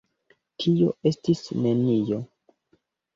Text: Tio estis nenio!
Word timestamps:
Tio 0.61 0.87
estis 1.09 1.43
nenio! 1.65 2.19